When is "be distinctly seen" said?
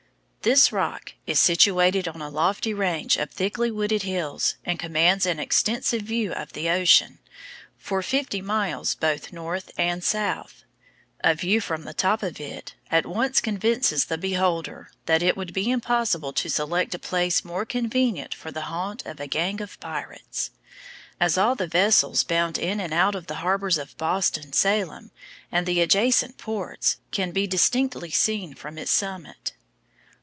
27.29-28.55